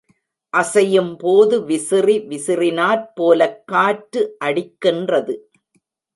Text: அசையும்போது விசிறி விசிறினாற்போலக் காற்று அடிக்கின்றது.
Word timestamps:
அசையும்போது 0.53 1.65
விசிறி 1.65 2.15
விசிறினாற்போலக் 2.27 3.61
காற்று 3.65 4.37
அடிக்கின்றது. 4.45 5.35